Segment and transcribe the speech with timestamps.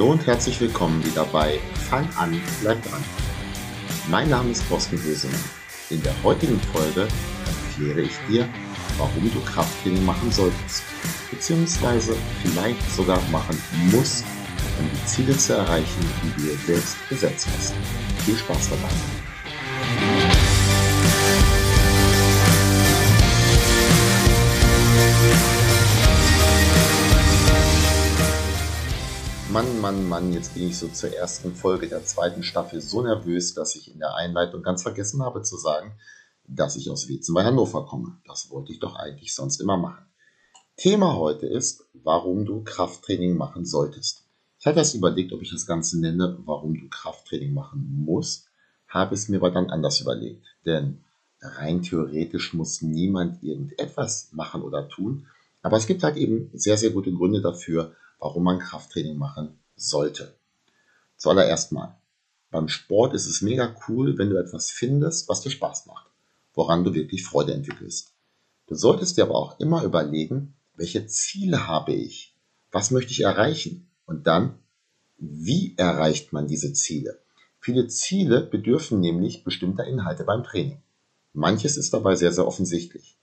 [0.00, 1.60] Hallo und herzlich willkommen wieder bei
[1.90, 3.04] Fang an, bleib dran.
[4.08, 5.38] Mein Name ist Thorsten Hösemann.
[5.90, 7.06] In der heutigen Folge
[7.68, 8.48] erkläre ich dir,
[8.96, 10.84] warum du Krafttraining machen solltest,
[11.30, 14.24] beziehungsweise vielleicht sogar machen musst,
[14.78, 17.74] um die Ziele zu erreichen, die du dir selbst gesetzt hast.
[18.24, 19.29] Viel Spaß dabei!
[29.52, 33.52] Mann, Mann, Mann, jetzt bin ich so zur ersten Folge der zweiten Staffel so nervös,
[33.52, 35.92] dass ich in der Einleitung ganz vergessen habe zu sagen,
[36.46, 38.16] dass ich aus Wietzen bei Hannover komme.
[38.28, 40.04] Das wollte ich doch eigentlich sonst immer machen.
[40.76, 44.22] Thema heute ist, warum du Krafttraining machen solltest.
[44.60, 48.46] Ich habe erst überlegt, ob ich das Ganze nenne, warum du Krafttraining machen musst,
[48.86, 50.46] habe es mir aber dann anders überlegt.
[50.64, 51.00] Denn
[51.40, 55.26] rein theoretisch muss niemand irgendetwas machen oder tun.
[55.60, 60.34] Aber es gibt halt eben sehr, sehr gute Gründe dafür, warum man Krafttraining machen sollte.
[61.16, 61.98] Zuallererst mal,
[62.50, 66.06] beim Sport ist es mega cool, wenn du etwas findest, was dir Spaß macht,
[66.54, 68.12] woran du wirklich Freude entwickelst.
[68.66, 72.34] Du solltest dir aber auch immer überlegen, welche Ziele habe ich?
[72.70, 73.88] Was möchte ich erreichen?
[74.06, 74.58] Und dann,
[75.18, 77.20] wie erreicht man diese Ziele?
[77.60, 80.80] Viele Ziele bedürfen nämlich bestimmter Inhalte beim Training.
[81.32, 83.18] Manches ist dabei sehr, sehr offensichtlich.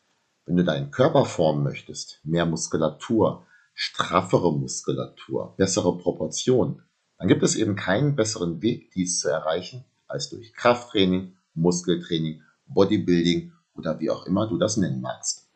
[0.45, 3.46] Wenn du deinen Körper formen möchtest, mehr Muskulatur,
[3.79, 6.81] straffere Muskulatur, bessere Proportionen,
[7.19, 13.53] dann gibt es eben keinen besseren Weg, dies zu erreichen, als durch Krafttraining, Muskeltraining, Bodybuilding
[13.75, 15.47] oder wie auch immer du das nennen magst.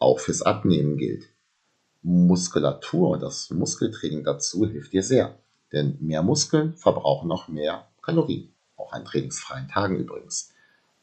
[0.00, 1.28] Auch fürs Abnehmen gilt.
[2.02, 5.38] Muskulatur, das Muskeltraining dazu hilft dir sehr,
[5.70, 10.52] denn mehr Muskeln verbrauchen noch mehr Kalorien, auch an trainingsfreien Tagen übrigens.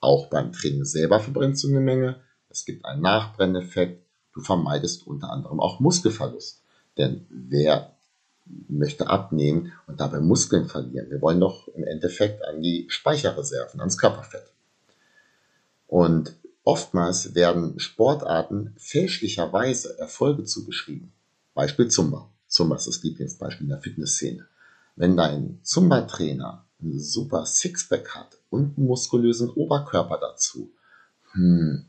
[0.01, 4.03] Auch beim Training selber verbrennst du eine Menge, es gibt einen Nachbrenneffekt,
[4.33, 6.61] Du vermeidest unter anderem auch Muskelverlust.
[6.97, 7.95] Denn wer
[8.67, 11.09] möchte abnehmen und dabei Muskeln verlieren?
[11.09, 14.51] Wir wollen doch im Endeffekt an die Speicherreserven, ans Körperfett.
[15.87, 21.11] Und oftmals werden Sportarten fälschlicherweise Erfolge zugeschrieben.
[21.53, 22.29] Beispiel Zumba.
[22.47, 24.45] Zumba ist das Lieblingsbeispiel in der Fitnessszene.
[24.95, 30.71] Wenn dein Zumba-Trainer einen super Sixpack hat und einen muskulösen Oberkörper dazu,
[31.31, 31.85] hm,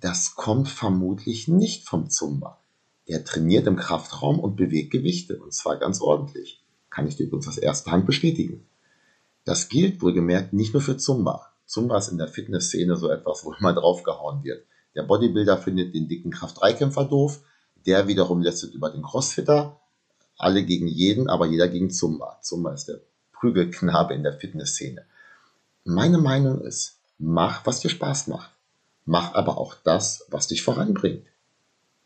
[0.00, 2.58] das kommt vermutlich nicht vom Zumba.
[3.08, 6.62] Der trainiert im Kraftraum und bewegt Gewichte, und zwar ganz ordentlich.
[6.88, 8.66] Kann ich dir übrigens aus erster Hand bestätigen.
[9.44, 11.52] Das gilt wohlgemerkt nicht nur für Zumba.
[11.66, 14.64] Zumba ist in der Fitnessszene so etwas, wo immer draufgehauen wird.
[14.94, 17.40] Der Bodybuilder findet den dicken Kraft-3-Kämpfer doof,
[17.86, 19.80] der wiederum lässt über den Crossfitter.
[20.36, 22.38] Alle gegen jeden, aber jeder gegen Zumba.
[22.42, 23.00] Zumba ist der
[23.32, 25.04] Prügelknabe in der Fitnessszene.
[25.84, 28.50] Meine Meinung ist, mach, was dir Spaß macht.
[29.10, 31.26] Mach aber auch das, was dich voranbringt.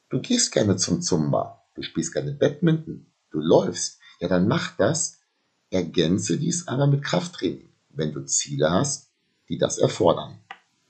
[0.08, 3.98] Du gehst gerne zum Zumba, du spielst gerne Badminton, du läufst.
[4.20, 5.18] Ja, dann mach das.
[5.68, 9.10] Ergänze dies aber mit Krafttraining, wenn du Ziele hast,
[9.50, 10.38] die das erfordern.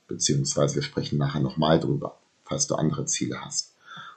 [0.07, 3.75] Beziehungsweise wir sprechen nachher nochmal drüber, falls du andere Ziele hast.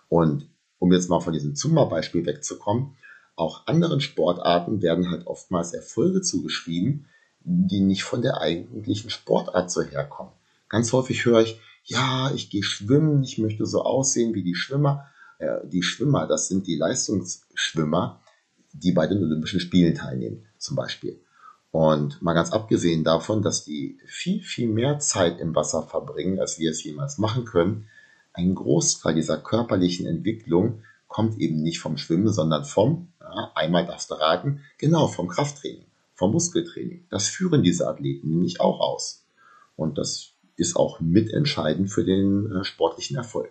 [0.08, 0.48] Und
[0.78, 2.96] um jetzt mal von diesem Zumba-Beispiel wegzukommen,
[3.34, 7.06] auch anderen Sportarten werden halt oftmals Erfolge zugeschrieben,
[7.40, 10.30] die nicht von der eigentlichen Sportart so herkommen.
[10.68, 15.06] Ganz häufig höre ich, ja, ich gehe schwimmen, ich möchte so aussehen wie die Schwimmer.
[15.38, 18.20] Äh, die Schwimmer, das sind die Leistungsschwimmer,
[18.74, 21.18] die bei den Olympischen Spielen teilnehmen, zum Beispiel.
[21.70, 26.58] Und mal ganz abgesehen davon, dass die viel, viel mehr Zeit im Wasser verbringen, als
[26.58, 27.88] wir es jemals machen können,
[28.34, 34.10] ein Großteil dieser körperlichen Entwicklung kommt eben nicht vom Schwimmen, sondern vom, ja, einmal darfst
[34.10, 37.06] du raten, genau, vom Krafttraining, vom Muskeltraining.
[37.08, 39.24] Das führen diese Athleten nämlich auch aus.
[39.74, 43.50] Und das ist auch mitentscheidend für den äh, sportlichen Erfolg.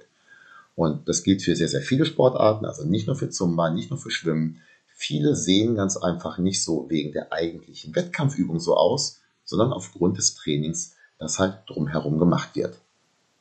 [0.76, 3.98] Und das gilt für sehr, sehr viele Sportarten, also nicht nur für Zumba, nicht nur
[3.98, 4.62] für Schwimmen.
[4.88, 10.36] Viele sehen ganz einfach nicht so wegen der eigentlichen Wettkampfübung so aus, sondern aufgrund des
[10.36, 12.80] Trainings, das halt drumherum gemacht wird.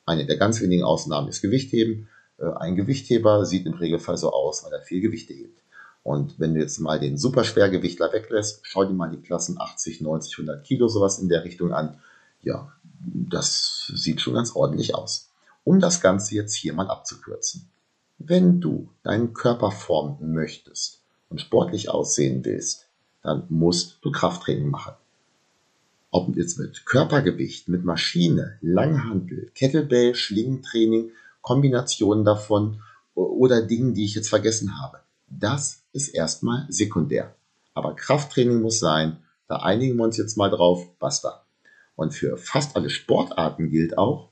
[0.07, 2.09] Eine der ganz wenigen Ausnahmen ist Gewichtheben.
[2.39, 5.61] Äh, ein Gewichtheber sieht im Regelfall so aus, weil er viel Gewichte hebt.
[6.05, 10.39] Und wenn du jetzt mal den Superschwergewichtler weglässt, schau dir mal die Klassen 80, 90,
[10.39, 11.99] 100 Kilo sowas in der Richtung an.
[12.43, 12.73] Ja,
[13.07, 15.31] das sieht schon ganz ordentlich aus.
[15.65, 17.69] Um das Ganze jetzt hier mal abzukürzen.
[18.19, 22.87] Wenn du deinen Körper formen möchtest und sportlich aussehen willst,
[23.23, 24.95] dann musst du Krafttraining machen.
[26.11, 31.11] Ob jetzt mit Körpergewicht, mit Maschine, Langhantel, Kettlebell, Schlingentraining,
[31.43, 32.81] Kombinationen davon
[33.15, 35.01] oder Dingen, die ich jetzt vergessen habe.
[35.29, 37.35] Das ist erstmal sekundär.
[37.75, 39.19] Aber Krafttraining muss sein,
[39.49, 41.46] da einigen wir uns jetzt mal drauf, basta.
[41.97, 44.29] Und für fast alle Sportarten gilt auch,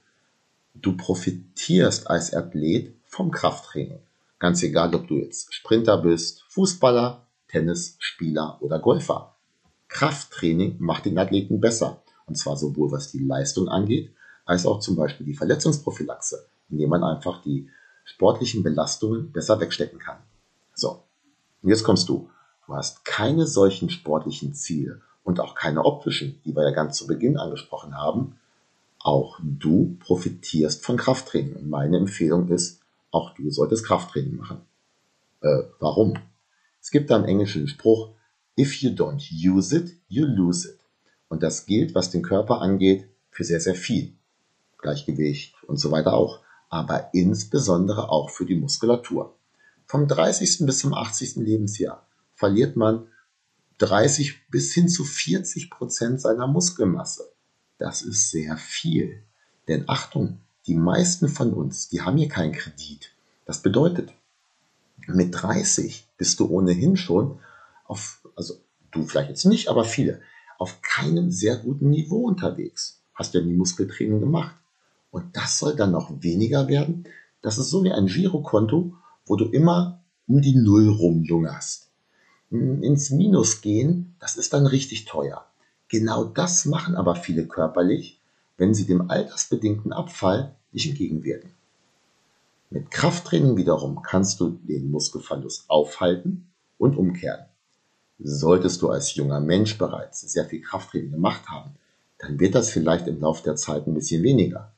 [0.74, 4.00] du profitierst als Athlet vom Krafttraining.
[4.38, 9.36] Ganz egal, ob du jetzt Sprinter bist, Fußballer, Tennisspieler oder Golfer.
[9.88, 12.02] Krafttraining macht den Athleten besser.
[12.26, 14.12] Und zwar sowohl was die Leistung angeht,
[14.44, 17.70] als auch zum Beispiel die Verletzungsprophylaxe, indem man einfach die
[18.04, 20.18] sportlichen Belastungen besser wegstecken kann.
[20.74, 21.02] So,
[21.62, 22.30] und jetzt kommst du.
[22.66, 27.06] Du hast keine solchen sportlichen Ziele und auch keine optischen, die wir ja ganz zu
[27.06, 28.38] Beginn angesprochen haben.
[29.00, 31.56] Auch du profitierst von Krafttraining.
[31.56, 32.80] Und meine Empfehlung ist,
[33.10, 34.60] auch du solltest Krafttraining machen.
[35.40, 36.14] Äh, warum?
[36.80, 38.10] Es gibt da im Englischen Spruch,
[38.58, 40.78] if you don't use it, you lose it.
[41.28, 44.12] Und das gilt, was den Körper angeht, für sehr, sehr viel.
[44.78, 46.40] Gleichgewicht und so weiter auch.
[46.68, 49.34] Aber insbesondere auch für die Muskulatur.
[49.86, 50.66] Vom 30.
[50.66, 51.36] bis zum 80.
[51.36, 53.06] Lebensjahr verliert man
[53.78, 57.30] 30 bis hin zu 40 Prozent seiner Muskelmasse.
[57.78, 59.22] Das ist sehr viel.
[59.68, 63.10] Denn Achtung, die meisten von uns, die haben hier keinen Kredit.
[63.44, 64.12] Das bedeutet,
[65.06, 67.38] mit 30 bist du ohnehin schon
[67.84, 68.54] auf, also
[68.90, 70.20] du vielleicht jetzt nicht, aber viele,
[70.58, 73.02] auf keinem sehr guten Niveau unterwegs.
[73.14, 74.56] Hast ja nie Muskeltraining gemacht.
[75.10, 77.06] Und das soll dann noch weniger werden.
[77.42, 78.94] Das ist so wie ein Girokonto,
[79.26, 81.83] wo du immer um die Null rumjungerst.
[82.54, 85.44] Ins Minus gehen, das ist dann richtig teuer.
[85.88, 88.20] Genau das machen aber viele körperlich,
[88.56, 91.50] wenn sie dem altersbedingten Abfall nicht entgegenwirken.
[92.70, 96.46] Mit Krafttraining wiederum kannst du den Muskelverlust aufhalten
[96.78, 97.44] und umkehren.
[98.20, 101.74] Solltest du als junger Mensch bereits sehr viel Krafttraining gemacht haben,
[102.18, 104.72] dann wird das vielleicht im Laufe der Zeit ein bisschen weniger.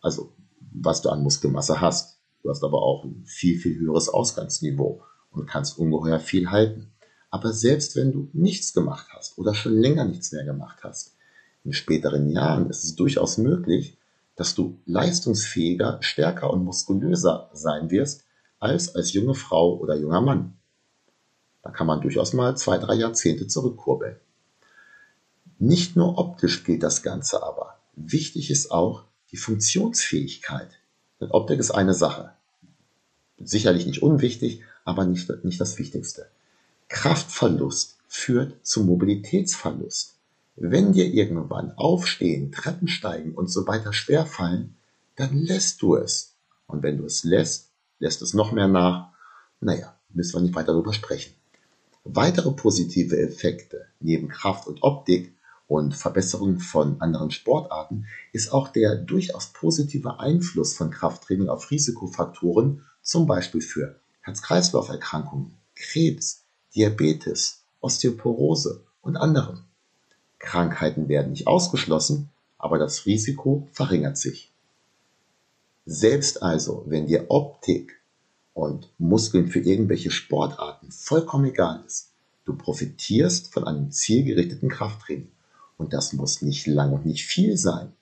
[0.00, 0.32] Also,
[0.72, 2.18] was du an Muskelmasse hast.
[2.42, 5.00] Du hast aber auch ein viel, viel höheres Ausgangsniveau
[5.30, 6.90] und kannst ungeheuer viel halten.
[7.34, 11.16] Aber selbst wenn du nichts gemacht hast oder schon länger nichts mehr gemacht hast,
[11.64, 13.98] in späteren Jahren ist es durchaus möglich,
[14.36, 18.22] dass du leistungsfähiger, stärker und muskulöser sein wirst
[18.60, 20.54] als als junge Frau oder junger Mann.
[21.64, 24.14] Da kann man durchaus mal zwei, drei Jahrzehnte zurückkurbeln.
[25.58, 27.80] Nicht nur optisch gilt das Ganze aber.
[27.96, 30.70] Wichtig ist auch die Funktionsfähigkeit.
[31.20, 32.30] Denn Optik ist eine Sache.
[33.38, 36.28] Sicherlich nicht unwichtig, aber nicht, nicht das Wichtigste.
[36.94, 40.14] Kraftverlust führt zu Mobilitätsverlust.
[40.54, 44.76] Wenn dir irgendwann Aufstehen, Treppen steigen und so weiter schwerfallen,
[45.16, 46.36] dann lässt du es.
[46.68, 49.08] Und wenn du es lässt, lässt es noch mehr nach.
[49.60, 51.34] Naja, müssen wir nicht weiter darüber sprechen.
[52.04, 55.34] Weitere positive Effekte neben Kraft und Optik
[55.66, 62.82] und Verbesserung von anderen Sportarten ist auch der durchaus positive Einfluss von Krafttraining auf Risikofaktoren,
[63.02, 66.43] zum Beispiel für Herz-Kreislauf-Erkrankungen, Krebs,
[66.74, 69.60] Diabetes, Osteoporose und anderem.
[70.38, 74.50] Krankheiten werden nicht ausgeschlossen, aber das Risiko verringert sich.
[75.86, 78.00] Selbst also, wenn dir Optik
[78.54, 82.10] und Muskeln für irgendwelche Sportarten vollkommen egal ist,
[82.44, 85.30] du profitierst von einem zielgerichteten Krafttraining.
[85.76, 87.92] Und das muss nicht lang und nicht viel sein.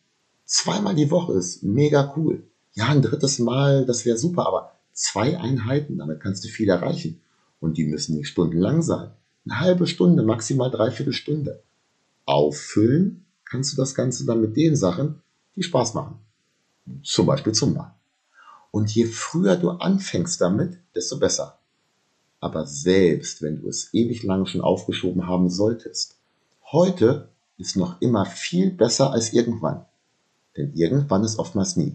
[0.44, 2.44] Zweimal die Woche ist mega cool.
[2.74, 7.20] Ja, ein drittes Mal, das wäre super, aber zwei Einheiten, damit kannst du viel erreichen.
[7.62, 9.12] Und die müssen nicht stundenlang sein.
[9.44, 11.62] Eine halbe Stunde, maximal dreiviertel Stunde.
[12.26, 15.22] Auffüllen kannst du das Ganze dann mit den Sachen,
[15.54, 16.18] die Spaß machen.
[17.04, 17.94] Zum Beispiel Zumba.
[18.72, 21.60] Und je früher du anfängst damit, desto besser.
[22.40, 26.16] Aber selbst wenn du es ewig lang schon aufgeschoben haben solltest,
[26.72, 27.28] heute
[27.58, 29.86] ist noch immer viel besser als irgendwann.
[30.56, 31.94] Denn irgendwann ist oftmals nie.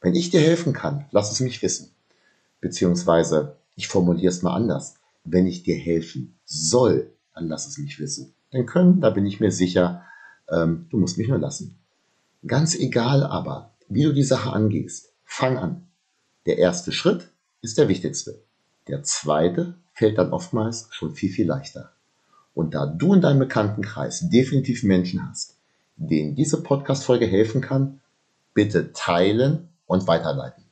[0.00, 1.90] Wenn ich dir helfen kann, lass es mich wissen.
[2.62, 4.96] Beziehungsweise ich formuliere es mal anders.
[5.24, 8.34] Wenn ich dir helfen soll, dann lass es mich wissen.
[8.52, 10.04] Denn können, da bin ich mir sicher,
[10.50, 11.78] ähm, du musst mich nur lassen.
[12.46, 15.86] Ganz egal aber, wie du die Sache angehst, fang an.
[16.44, 17.30] Der erste Schritt
[17.62, 18.42] ist der wichtigste.
[18.86, 21.92] Der zweite fällt dann oftmals schon viel, viel leichter.
[22.52, 25.56] Und da du in deinem Bekanntenkreis definitiv Menschen hast,
[25.96, 28.00] denen diese Podcast-Folge helfen kann,
[28.52, 30.64] bitte teilen und weiterleiten.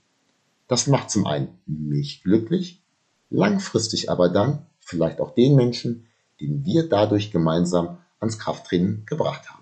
[0.67, 2.83] Das macht zum einen mich glücklich
[3.31, 6.07] langfristig aber dann vielleicht auch den Menschen,
[6.41, 9.58] den wir dadurch gemeinsam ans Krafttraining gebracht haben.